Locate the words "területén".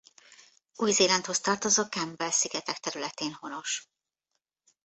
2.79-3.33